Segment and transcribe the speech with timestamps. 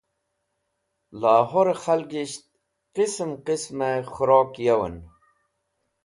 [1.23, 2.43] Lahore Khalgisht
[2.95, 4.95] Qism Qisme Khorok Yawen